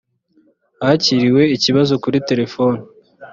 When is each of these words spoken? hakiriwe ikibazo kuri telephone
hakiriwe 0.85 1.41
ikibazo 1.55 1.93
kuri 2.03 2.17
telephone 2.29 2.79